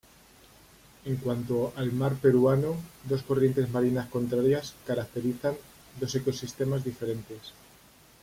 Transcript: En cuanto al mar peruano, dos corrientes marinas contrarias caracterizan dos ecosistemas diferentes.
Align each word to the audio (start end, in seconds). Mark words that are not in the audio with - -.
En 1.05 1.17
cuanto 1.17 1.73
al 1.75 1.91
mar 1.93 2.15
peruano, 2.23 2.71
dos 3.09 3.21
corrientes 3.21 3.69
marinas 3.69 4.07
contrarias 4.15 4.73
caracterizan 4.87 5.53
dos 5.99 6.15
ecosistemas 6.15 6.83
diferentes. 6.89 7.53